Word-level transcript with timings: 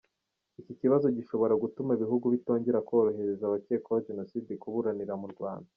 Iki 0.61 0.73
kibazo 0.81 1.07
gishobora 1.17 1.53
gutuma 1.63 1.91
ibihugu 1.93 2.25
bitongera 2.33 2.85
kohereza 2.87 3.43
abakekwaho 3.45 3.99
Jenoside 4.07 4.51
kuburanira 4.61 5.15
mu 5.23 5.29
Rwanda. 5.35 5.69